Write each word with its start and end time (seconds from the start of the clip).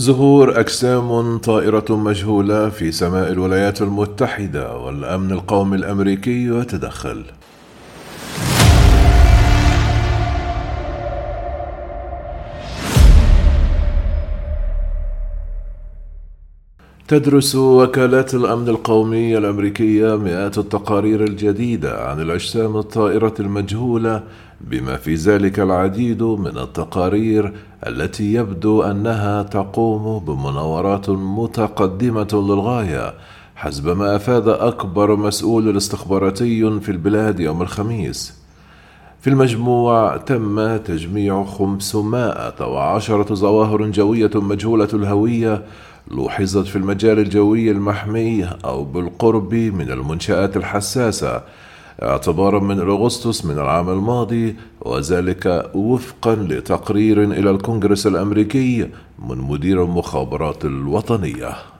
ظهور 0.00 0.60
أجسام 0.60 1.38
طائرة 1.38 1.84
مجهولة 1.90 2.68
في 2.68 2.92
سماء 2.92 3.32
الولايات 3.32 3.82
المتحدة 3.82 4.76
والأمن 4.76 5.32
القومي 5.32 5.76
الأمريكي 5.76 6.46
يتدخل. 6.46 7.24
تدرس 17.08 17.54
وكالات 17.54 18.34
الأمن 18.34 18.68
القومي 18.68 19.38
الأمريكية 19.38 20.16
مئات 20.16 20.58
التقارير 20.58 21.24
الجديدة 21.24 22.08
عن 22.08 22.20
الأجسام 22.20 22.76
الطائرة 22.76 23.34
المجهولة 23.40 24.22
بما 24.60 24.96
في 24.96 25.14
ذلك 25.14 25.60
العديد 25.60 26.22
من 26.22 26.58
التقارير 26.58 27.52
التي 27.86 28.34
يبدو 28.34 28.82
أنها 28.82 29.42
تقوم 29.42 30.24
بمناورات 30.24 31.10
متقدمة 31.10 32.28
للغاية 32.32 33.14
حسب 33.56 33.96
ما 33.96 34.16
أفاد 34.16 34.48
أكبر 34.48 35.16
مسؤول 35.16 35.76
استخباراتي 35.76 36.80
في 36.80 36.88
البلاد 36.88 37.40
يوم 37.40 37.62
الخميس. 37.62 38.34
في 39.20 39.30
المجموع 39.30 40.16
تم 40.16 40.76
تجميع 40.76 41.44
510 41.44 43.34
ظواهر 43.34 43.90
جوية 43.90 44.30
مجهولة 44.34 44.88
الهوية 44.94 45.62
لوحظت 46.10 46.66
في 46.66 46.76
المجال 46.76 47.18
الجوي 47.18 47.70
المحمي 47.70 48.48
أو 48.64 48.84
بالقرب 48.84 49.54
من 49.54 49.90
المنشآت 49.90 50.56
الحساسة 50.56 51.42
اعتبارا 52.02 52.60
من 52.60 52.80
أغسطس 52.80 53.44
من 53.44 53.58
العام 53.58 53.88
الماضي 53.90 54.56
وذلك 54.80 55.70
وفقا 55.74 56.34
لتقرير 56.34 57.22
إلى 57.24 57.50
الكونغرس 57.50 58.06
الأمريكي 58.06 58.88
من 59.28 59.38
مدير 59.38 59.84
المخابرات 59.84 60.64
الوطنية. 60.64 61.73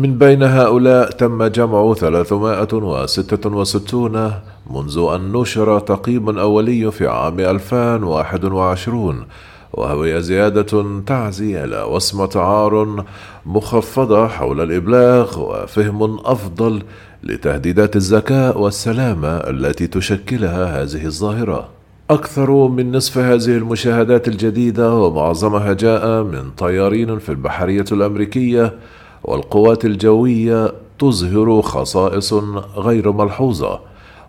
من 0.00 0.18
بين 0.18 0.42
هؤلاء 0.42 1.10
تم 1.10 1.44
جمع 1.44 1.94
366 1.94 4.32
منذ 4.70 5.08
أن 5.14 5.32
نشر 5.32 5.78
تقييم 5.78 6.38
أولي 6.38 6.90
في 6.90 7.06
عام 7.06 7.40
2021 7.40 9.24
وهي 9.72 10.22
زيادة 10.22 11.02
تعزي 11.06 11.64
إلى 11.64 11.82
وصمة 11.82 12.30
عار 12.34 13.04
مخفضة 13.46 14.28
حول 14.28 14.60
الإبلاغ 14.60 15.40
وفهم 15.40 16.18
أفضل 16.24 16.82
لتهديدات 17.22 17.96
الذكاء 17.96 18.60
والسلامة 18.60 19.36
التي 19.36 19.86
تشكلها 19.86 20.82
هذه 20.82 21.06
الظاهرة. 21.06 21.68
أكثر 22.10 22.68
من 22.68 22.92
نصف 22.92 23.18
هذه 23.18 23.56
المشاهدات 23.56 24.28
الجديدة 24.28 24.94
ومعظمها 24.94 25.72
جاء 25.72 26.22
من 26.22 26.50
طيارين 26.50 27.18
في 27.18 27.28
البحرية 27.28 27.84
الأمريكية 27.92 28.74
والقوات 29.24 29.84
الجوية 29.84 30.72
تظهر 30.98 31.62
خصائص 31.62 32.32
غير 32.76 33.12
ملحوظة. 33.12 33.80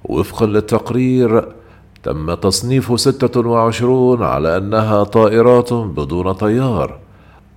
وفقا 0.06 0.46
للتقرير 0.46 1.46
تم 2.04 2.34
تصنيف 2.34 3.00
26 3.00 4.24
على 4.24 4.58
أنها 4.58 5.04
طائرات 5.04 5.74
بدون 5.74 6.32
طيار 6.32 6.98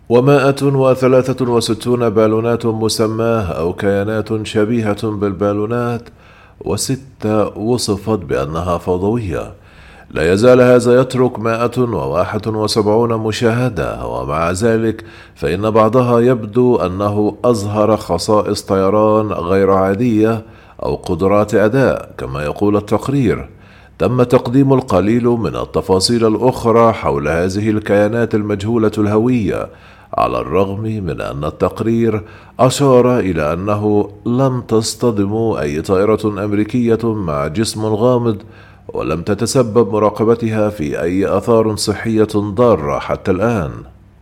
ومائة 0.09 0.63
وثلاثة 0.63 1.53
وستون 1.53 2.11
بالونات 2.11 2.67
مسماة 2.67 3.43
أو 3.43 3.73
كيانات 3.73 4.47
شبيهة 4.47 5.11
بالبالونات 5.11 6.09
وستة 6.61 7.59
وصفت 7.59 8.19
بأنها 8.19 8.79
فوضوية 8.79 9.53
لا 10.15 10.33
يزال 10.33 10.61
هذا 10.61 11.01
يترك 11.01 11.39
مائة 11.39 11.79
وواحد 11.79 12.47
وسبعون 12.47 13.15
مشاهدة 13.15 14.07
ومع 14.07 14.51
ذلك 14.51 15.05
فإن 15.35 15.71
بعضها 15.71 16.21
يبدو 16.21 16.77
أنه 16.77 17.37
أظهر 17.45 17.97
خصائص 17.97 18.63
طيران 18.63 19.27
غير 19.27 19.71
عادية 19.71 20.43
أو 20.83 20.95
قدرات 20.95 21.55
أداء 21.55 22.15
كما 22.19 22.43
يقول 22.43 22.77
التقرير. 22.77 23.49
تم 23.99 24.23
تقديم 24.23 24.73
القليل 24.73 25.25
من 25.25 25.57
التفاصيل 25.57 26.27
الأخرى 26.27 26.93
حول 26.93 27.29
هذه 27.29 27.71
الكيانات 27.71 28.35
المجهولة 28.35 28.93
الهوية 28.99 29.69
على 30.15 30.39
الرغم 30.41 30.83
من 30.83 31.21
أن 31.21 31.45
التقرير 31.45 32.23
أشار 32.61 33.19
إلى 33.19 33.53
أنه 33.53 34.11
لم 34.27 34.61
تصطدم 34.61 35.35
أي 35.61 35.83
طائرة 35.83 36.45
أمريكية 36.45 37.15
مع 37.15 37.47
جسم 37.47 37.87
غامض 37.87 38.43
ولم 38.89 39.23
تتسبب 39.23 39.93
مراقبتها 39.93 40.71
في 40.71 41.03
أي 41.03 41.27
آثار 41.27 41.77
صحية 41.77 42.29
ضارة 42.35 42.99
حتى 42.99 43.31
الآن. 43.31 43.73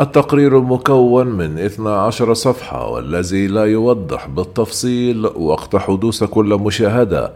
التقرير 0.01 0.59
المكون 0.59 1.27
من 1.27 1.59
12 1.59 2.35
صفحة 2.35 2.89
والذي 2.89 3.47
لا 3.47 3.65
يوضح 3.65 4.29
بالتفصيل 4.29 5.27
وقت 5.27 5.77
حدوث 5.77 6.25
كل 6.25 6.55
مشاهدة 6.55 7.33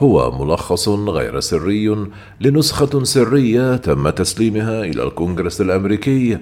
هو 0.00 0.44
ملخص 0.44 0.88
غير 0.88 1.40
سري 1.40 1.96
لنسخة 2.40 3.04
سرية 3.04 3.76
تم 3.76 4.10
تسليمها 4.10 4.80
إلى 4.80 5.02
الكونغرس 5.02 5.60
الأمريكي 5.60 6.38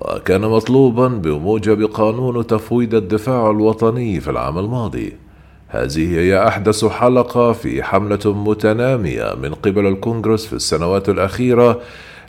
وكان 0.00 0.40
مطلوبا 0.40 1.08
بموجب 1.08 1.84
قانون 1.84 2.46
تفويض 2.46 2.94
الدفاع 2.94 3.50
الوطني 3.50 4.20
في 4.20 4.30
العام 4.30 4.58
الماضي. 4.58 5.12
هذه 5.72 6.18
هي 6.18 6.48
أحدث 6.48 6.84
حلقة 6.84 7.52
في 7.52 7.82
حملة 7.82 8.18
متنامية 8.24 9.34
من 9.42 9.54
قبل 9.54 9.86
الكونغرس 9.86 10.46
في 10.46 10.52
السنوات 10.52 11.08
الأخيرة 11.08 11.80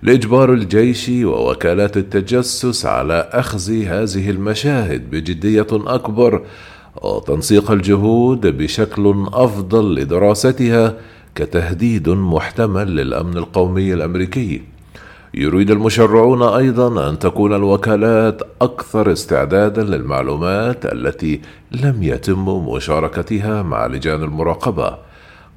لإجبار 0.04 0.54
الجيش 0.54 1.10
ووكالات 1.10 1.98
التجسس 1.98 2.86
على 2.86 3.30
أخذ 3.32 3.72
هذه 3.72 4.30
المشاهد 4.30 5.10
بجدية 5.12 5.68
أكبر 5.72 6.42
وتنسيق 7.02 7.72
الجهود 7.72 8.48
بشكل 8.58 9.26
أفضل 9.34 9.96
لدراستها 9.96 10.96
كتهديد 11.36 12.10
محتمل 12.10 12.96
للأمن 12.96 13.38
القومي 13.38 13.94
الأمريكي. 13.94 14.62
يريد 15.34 15.72
المشرعون 15.72 16.44
أيضا 16.44 17.10
أن 17.10 17.20
تكون 17.20 17.54
الوكالات 17.54 18.42
أكثر 18.62 19.12
استعدادا 19.12 19.84
للمعلومات 19.84 20.86
التي 20.86 21.42
لم 21.72 22.04
يتم 22.04 22.46
مشاركتها 22.46 23.62
مع 23.62 23.88
لجان 23.88 24.24
المراقبة. 24.24 24.98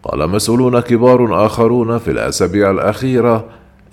قال 0.02 0.30
مسؤولون 0.30 0.80
كبار 0.80 1.46
آخرون 1.46 1.98
في 1.98 2.10
الأسابيع 2.10 2.70
الأخيرة 2.70 3.44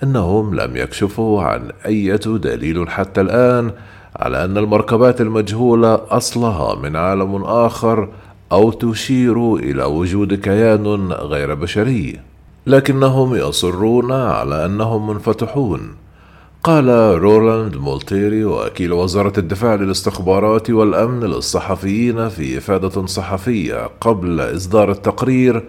إنهم 0.03 0.56
لم 0.56 0.78
يكشفوا 0.78 1.44
عن 1.44 1.72
أي 1.86 2.18
دليل 2.25 2.90
حتى 2.90 3.22
الآن 3.22 3.72
على 4.16 4.46
أن 4.46 4.58
المركبات 4.58 5.22
المجهولة 5.22 6.02
أصلها 6.09 6.75
من 6.75 6.96
عالم 6.96 7.36
آخر 7.44 8.09
أو 8.52 8.72
تشير 8.72 9.56
إلى 9.56 9.84
وجود 9.84 10.34
كيان 10.34 11.12
غير 11.12 11.53
بشري. 11.53 12.31
لكنهم 12.67 13.35
يصرون 13.35 14.11
على 14.11 14.66
أنهم 14.66 15.09
منفتحون. 15.09 15.95
قال 16.63 16.89
رولاند 17.22 17.75
مولتيري 17.75 18.45
وكيل 18.45 18.94
وزارة 18.94 19.33
الدفاع 19.38 19.75
للاستخبارات 19.75 20.69
والأمن 20.69 21.23
للصحفيين 21.23 22.29
في 22.29 22.57
إفادة 22.57 23.05
صحفية 23.05 23.89
قبل 24.01 24.41
إصدار 24.41 24.91
التقرير 24.91 25.63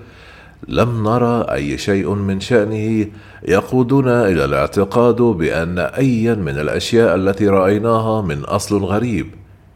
لم 0.68 1.08
نرى 1.08 1.46
أي 1.52 1.78
شيء 1.78 2.14
من 2.14 2.40
شأنه 2.40 3.06
يقودنا 3.48 4.28
إلى 4.28 4.44
الاعتقاد 4.44 5.22
بأن 5.22 5.78
أيا 5.78 6.34
من 6.34 6.58
الأشياء 6.58 7.14
التي 7.14 7.48
رأيناها 7.48 8.22
من 8.22 8.44
أصل 8.44 8.84
غريب 8.84 9.26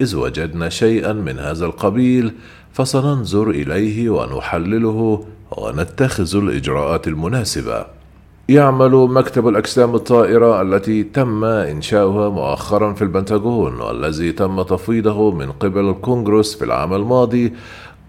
إذ 0.01 0.17
وجدنا 0.17 0.69
شيئا 0.69 1.13
من 1.13 1.39
هذا 1.39 1.67
القبيل 1.67 2.33
فسننظر 2.77 3.51
إليه 3.51 4.11
ونحلله 4.11 5.25
ونتخذ 5.51 6.37
الإجراءات 6.37 7.09
المناسبة. 7.09 7.85
يعمل 8.49 8.91
مكتب 8.91 9.49
الأجسام 9.49 9.95
الطائرة 9.95 10.63
التي 10.63 11.03
تم 11.03 11.45
إنشاؤها 11.45 12.29
مؤخرا 12.29 12.93
في 12.93 13.03
البنتاغون 13.03 13.81
والذي 13.81 14.33
تم 14.33 14.63
تفويضه 14.63 15.31
من 15.31 15.53
قبل 15.53 15.89
الكونغرس 15.89 16.55
في 16.55 16.65
العام 16.65 16.95
الماضي 16.95 17.53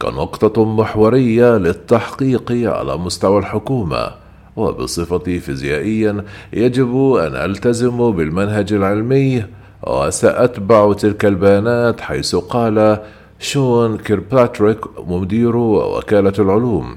كنقطة 0.02 0.66
محورية 0.66 1.58
للتحقيق 1.58 2.52
على 2.52 2.98
مستوى 2.98 3.40
الحكومة 3.40 4.12
وبصفتي 4.56 5.40
فيزيائيا 5.40 6.26
يجب 6.54 7.14
أن 7.14 7.36
ألتزم 7.36 8.12
بالمنهج 8.12 8.74
العلمي 8.74 9.44
وسأتبع 9.84 10.94
تلك 10.94 11.26
البيانات 11.26 12.02
حيث 12.02 12.36
قال 12.36 13.00
شون 13.40 13.98
كيرباتريك 13.98 14.80
مدير 15.08 15.56
وكالة 15.56 16.34
العلوم. 16.40 16.96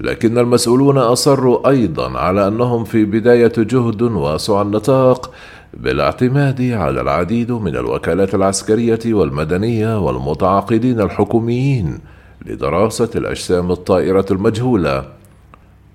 لكن 0.00 0.38
المسؤولون 0.38 0.98
أصروا 0.98 1.68
أيضا 1.68 2.18
على 2.18 2.48
أنهم 2.48 2.84
في 2.84 3.04
بداية 3.04 3.52
جهد 3.56 4.02
واسع 4.02 4.62
النطاق 4.62 5.30
بالاعتماد 5.74 6.62
على 6.62 7.00
العديد 7.00 7.52
من 7.52 7.76
الوكالات 7.76 8.34
العسكرية 8.34 9.00
والمدنية 9.06 10.00
والمتعاقدين 10.00 11.00
الحكوميين 11.00 11.98
لدراسة 12.46 13.10
الأجسام 13.14 13.70
الطائرة 13.72 14.26
المجهولة. 14.30 15.15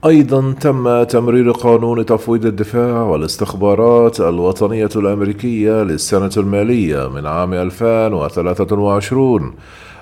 أيضا 0.06 0.53
تم 0.59 1.03
تمرير 1.03 1.51
قانون 1.51 2.06
تفويض 2.06 2.45
الدفاع 2.45 3.03
والاستخبارات 3.03 4.19
الوطنية 4.19 4.89
الأمريكية 4.95 5.83
للسنة 5.83 6.31
المالية 6.38 7.09
من 7.09 7.25
عام 7.25 7.53
2023 7.53 9.53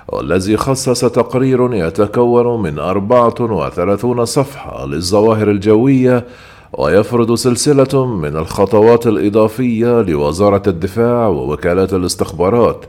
والذي 0.08 0.56
خصص 0.56 1.00
تقرير 1.00 1.74
يتكون 1.74 2.62
من 2.62 2.78
34 2.78 4.24
صفحة 4.24 4.86
للظواهر 4.86 5.50
الجوية 5.50 6.26
ويفرض 6.72 7.34
سلسلة 7.34 8.06
من 8.06 8.36
الخطوات 8.36 9.06
الإضافية 9.06 10.02
لوزارة 10.02 10.62
الدفاع 10.66 11.26
ووكالات 11.26 11.94
الاستخبارات. 11.94 12.84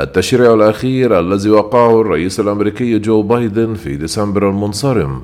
التشريع 0.00 0.54
الأخير 0.54 1.20
الذي 1.20 1.50
وقعه 1.50 2.00
الرئيس 2.00 2.40
الأمريكي 2.40 2.98
جو 2.98 3.22
بايدن 3.22 3.74
في 3.74 3.96
ديسمبر 3.96 4.48
المنصرم 4.48 5.22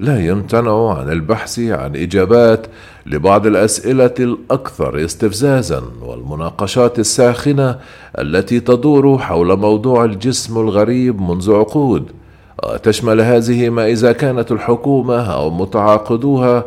لا 0.00 0.26
يمتنع 0.26 0.98
عن 0.98 1.12
البحث 1.12 1.58
عن 1.58 1.96
إجابات 1.96 2.66
لبعض 3.06 3.46
الأسئلة 3.46 4.14
الأكثر 4.20 5.04
استفزازا 5.04 5.82
والمناقشات 6.02 6.98
الساخنة 6.98 7.78
التي 8.18 8.60
تدور 8.60 9.18
حول 9.18 9.56
موضوع 9.58 10.04
الجسم 10.04 10.58
الغريب 10.58 11.20
منذ 11.20 11.52
عقود. 11.52 12.10
وتشمل 12.64 13.20
هذه 13.20 13.68
ما 13.68 13.86
إذا 13.86 14.12
كانت 14.12 14.52
الحكومة 14.52 15.32
أو 15.32 15.50
متعاقدوها 15.50 16.64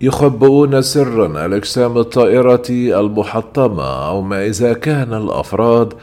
يخبؤون 0.00 0.82
سرا 0.82 1.46
الأجسام 1.46 1.98
الطائرة 1.98 2.68
المحطمة 2.70 4.08
أو 4.08 4.22
ما 4.22 4.46
إذا 4.46 4.72
كان 4.72 5.14
الأفراد 5.14 5.94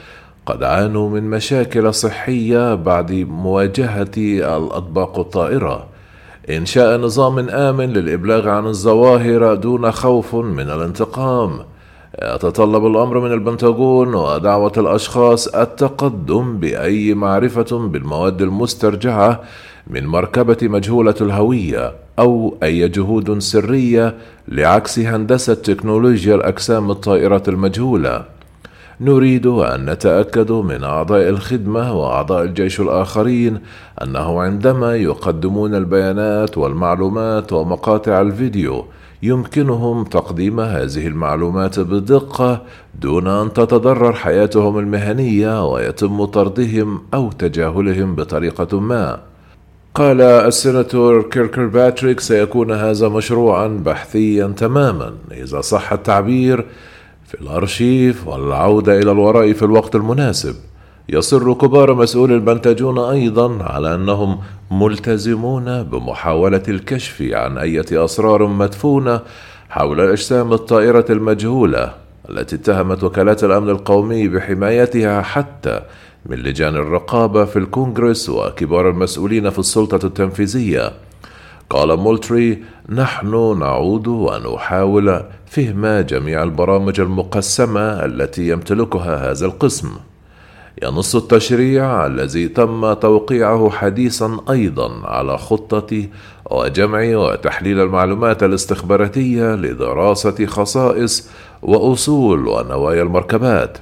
قد 0.46 0.64
عانوا 0.64 1.10
من 1.10 1.24
مشاكل 1.24 1.94
صحية 1.94 2.76
بعد 2.76 3.12
مواجهة 3.12 4.18
الأطباق 4.18 5.20
الطائرة. 5.20 5.99
إنشاء 6.50 6.98
نظام 6.98 7.50
آمن 7.50 7.94
للإبلاغ 7.94 8.50
عن 8.50 8.66
الظواهر 8.68 9.54
دون 9.54 9.92
خوف 9.92 10.36
من 10.36 10.70
الانتقام. 10.70 11.60
يتطلب 12.24 12.86
الأمر 12.86 13.20
من 13.20 13.32
البنتاغون 13.32 14.16
ودعوة 14.16 14.72
الأشخاص 14.78 15.48
التقدم 15.48 16.58
بأي 16.58 17.14
معرفة 17.14 17.78
بالمواد 17.88 18.42
المسترجعة 18.42 19.42
من 19.88 20.08
مركبة 20.08 20.58
مجهولة 20.62 21.16
الهوية 21.22 21.94
أو 22.20 22.58
أي 22.64 22.88
جهود 22.88 23.40
سرية 23.40 24.16
لعكس 24.48 25.00
هندسة 25.00 25.54
تكنولوجيا 25.54 26.36
الأجسام 26.36 26.92
الطائرة 26.92 27.44
المجهولة. 27.48 28.39
نريد 29.02 29.48
أن 29.48 29.90
نتأكد 29.90 30.52
من 30.52 30.84
أعضاء 30.84 31.30
الخدمة 31.30 31.94
وأعضاء 31.94 32.44
الجيش 32.44 32.80
الآخرين 32.82 33.60
أنه 34.04 34.42
عندما 34.42 34.96
يقدمون 34.96 35.76
البيانات 35.76 36.58
والمعلومات 36.58 37.54
ومقاطع 37.54 38.22
الفيديو 38.22 38.86
يمكنهم 39.24 40.04
تقديم 40.04 40.60
هذه 40.60 41.08
المعلومات 41.08 41.80
بدقة 41.80 42.62
دون 43.02 43.28
أن 43.28 43.54
تتضرر 43.54 44.14
حياتهم 44.14 44.80
المهنية 44.80 45.72
ويتم 45.72 46.26
طردهم 46.26 47.02
أو 47.14 47.32
تجاهلهم 47.32 48.16
بطريقة 48.16 48.80
ما. 48.80 49.20
قال 49.96 50.22
السيناتور 50.22 51.22
كيركر 51.22 51.66
باتريك 51.66 52.20
سيكون 52.20 52.72
هذا 52.72 53.10
مشروعا 53.10 53.68
بحثيا 53.68 54.48
تماما 54.48 55.14
إذا 55.32 55.62
صح 55.62 55.94
التعبير 55.94 56.66
في 57.30 57.42
الأرشيف 57.42 58.28
والعودة 58.28 59.00
إلى 59.00 59.12
الوراء 59.12 59.54
في 59.54 59.64
الوقت 59.64 59.96
المناسب. 59.96 60.56
يصر 61.10 61.54
كبار 61.54 61.94
مسؤولي 61.94 62.36
البنتاجون 62.36 63.00
أيضا 63.00 63.64
على 63.64 63.96
أنهم 63.96 64.40
ملتزمون 64.72 65.84
بمحاولة 65.84 66.64
الكشف 66.68 67.22
عن 67.22 67.58
أي 67.58 67.82
أسرار 67.92 68.48
مدفونة 68.48 69.22
حول 69.70 70.00
الأجسام 70.02 70.54
الطائرة 70.54 71.06
المجهولة 71.10 71.94
التي 72.30 72.56
اتهمت 72.56 73.04
وكالات 73.04 73.44
الأمن 73.44 73.70
القومي 73.70 74.28
بحمايتها 74.28 75.22
حتى 75.22 75.82
من 76.26 76.38
لجان 76.38 76.76
الرقابة 76.76 77.46
في 77.46 77.60
الكونغرس 77.60 78.30
وكبار 78.30 78.90
المسؤولين 78.90 79.50
في 79.50 79.60
السلطة 79.60 80.06
التنفيذية. 80.08 80.92
قال 81.70 81.98
مولتري 81.98 82.64
نحن 82.90 83.60
نعود 83.60 84.08
ونحاول 84.08 85.24
فهم 85.46 85.86
جميع 85.86 86.44
البرامج 86.44 87.00
المقسمة 87.00 88.06
التي 88.06 88.50
يمتلكها 88.50 89.32
هذا 89.32 89.46
القسم. 89.46 89.90
ينص 90.84 91.16
التشريع 91.16 92.06
الذي 92.06 92.48
تم 92.48 92.94
توقيعه 92.94 93.70
حديثا 93.70 94.38
أيضا 94.50 95.08
على 95.08 95.38
خطة 95.38 96.08
وجمع 96.52 97.18
وتحليل 97.18 97.80
المعلومات 97.80 98.44
الاستخباراتية 98.44 99.56
لدراسة 99.56 100.46
خصائص 100.46 101.30
وأصول 101.62 102.48
ونوايا 102.48 103.04
المركبات. 103.04 103.78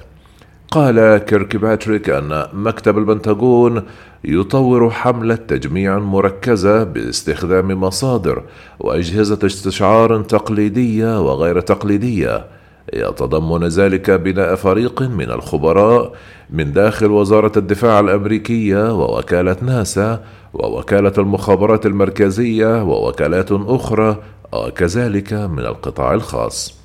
قال 0.70 1.18
كيرك 1.18 1.56
باتريك 1.56 2.10
أن 2.10 2.46
مكتب 2.52 2.98
البنتاغون 2.98 3.82
يطور 4.24 4.90
حملة 4.90 5.34
تجميع 5.34 5.98
مركزة 5.98 6.84
باستخدام 6.84 7.80
مصادر 7.80 8.42
وأجهزة 8.80 9.38
استشعار 9.46 10.22
تقليدية 10.22 11.20
وغير 11.20 11.60
تقليدية. 11.60 12.46
يتضمن 12.92 13.68
ذلك 13.68 14.10
بناء 14.10 14.54
فريق 14.54 15.02
من 15.02 15.30
الخبراء 15.30 16.12
من 16.50 16.72
داخل 16.72 17.10
وزارة 17.10 17.52
الدفاع 17.56 18.00
الأمريكية 18.00 18.94
ووكالة 18.94 19.56
ناسا 19.62 20.24
ووكالة 20.54 21.12
المخابرات 21.18 21.86
المركزية 21.86 22.82
ووكالات 22.82 23.52
أخرى 23.52 24.16
وكذلك 24.52 25.32
من 25.32 25.58
القطاع 25.58 26.14
الخاص. 26.14 26.77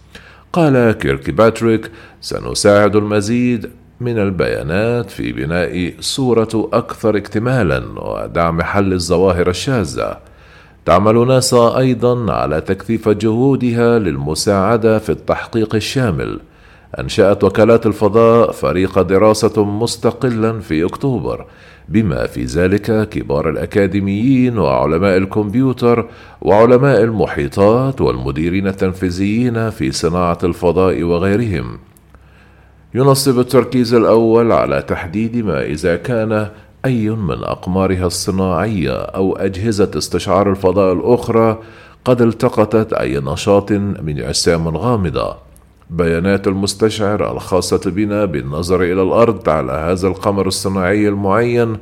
قال 0.53 0.91
كيركي 0.91 1.31
باتريك 1.31 1.91
سنساعد 2.21 2.95
المزيد 2.95 3.69
من 3.99 4.19
البيانات 4.19 5.09
في 5.09 5.31
بناء 5.31 5.93
صورة 5.99 6.69
أكثر 6.73 7.17
اكتمالا 7.17 7.83
ودعم 7.97 8.61
حل 8.61 8.93
الظواهر 8.93 9.49
الشاذة. 9.49 10.17
تعمل 10.85 11.27
ناسا 11.27 11.77
أيضا 11.77 12.33
على 12.33 12.61
تكثيف 12.61 13.09
جهودها 13.09 13.99
للمساعدة 13.99 14.99
في 14.99 15.09
التحقيق 15.09 15.75
الشامل. 15.75 16.39
أنشأت 16.99 17.43
وكالات 17.43 17.85
الفضاء 17.85 18.51
فريق 18.51 19.01
دراسة 19.01 19.65
مستقلا 19.65 20.59
في 20.59 20.85
أكتوبر 20.85 21.45
بما 21.89 22.27
في 22.27 22.43
ذلك 22.43 23.09
كبار 23.09 23.49
الأكاديميين 23.49 24.57
وعلماء 24.57 25.17
الكمبيوتر 25.17 26.05
وعلماء 26.41 27.03
المحيطات 27.03 28.01
والمديرين 28.01 28.67
التنفيذيين 28.67 29.69
في 29.69 29.91
صناعة 29.91 30.37
الفضاء 30.43 31.03
وغيرهم. 31.03 31.79
ينصب 32.95 33.39
التركيز 33.39 33.93
الأول 33.93 34.51
على 34.51 34.81
تحديد 34.81 35.37
ما 35.37 35.63
إذا 35.63 35.95
كان 35.95 36.47
أي 36.85 37.09
من 37.09 37.43
أقمارها 37.43 38.07
الصناعية 38.07 38.95
أو 38.95 39.35
أجهزة 39.35 39.91
استشعار 39.97 40.49
الفضاء 40.49 40.93
الأخرى 40.93 41.59
قد 42.05 42.21
التقطت 42.21 42.93
أي 42.93 43.19
نشاط 43.19 43.71
من 43.71 44.19
أجسام 44.19 44.67
غامضة. 44.77 45.42
بيانات 45.93 46.47
المستشعر 46.47 47.31
الخاصة 47.31 47.81
بنا 47.85 48.25
بالنظر 48.25 48.83
إلى 48.83 49.01
الأرض 49.01 49.49
على 49.49 49.71
هذا 49.71 50.07
القمر 50.07 50.47
الصناعي 50.47 51.07
المعين 51.07 51.77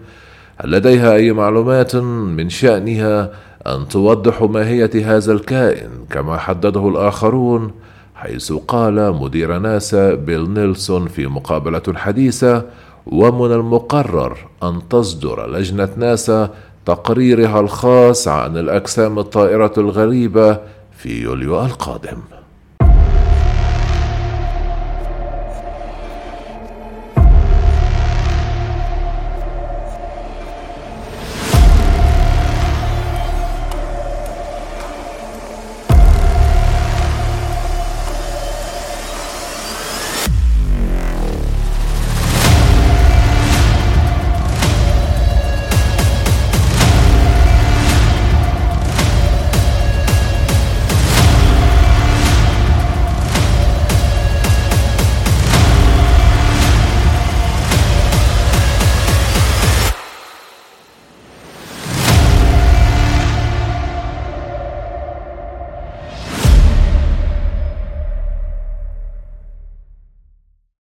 لديها 0.63 1.15
أي 1.15 1.32
معلومات 1.32 1.96
من 1.96 2.50
شأنها 2.50 3.32
أن 3.68 3.88
توضح 3.88 4.41
ماهية 4.41 5.15
هذا 5.15 5.32
الكائن 5.34 5.89
كما 6.10 6.38
حدده 6.38 6.88
الآخرون 6.88 7.72
حيث 8.15 8.53
قال 8.53 9.13
مدير 9.13 9.58
ناسا 9.58 10.13
بيل 10.13 10.53
نيلسون 10.53 11.08
في 11.08 11.27
مقابلة 11.27 11.84
حديثة 11.96 12.65
ومن 13.06 13.51
المقرر 13.51 14.38
أن 14.63 14.82
تصدر 14.89 15.50
لجنة 15.51 15.89
ناسا 15.98 16.50
تقريرها 16.86 17.60
الخاص 17.60 18.27
عن 18.27 18.58
الأجسام 18.58 19.20
الطائرة 19.20 19.74
الغريبة 19.77 20.60
في 20.98 21.22
يوليو 21.22 21.65
القادم. 21.65 22.18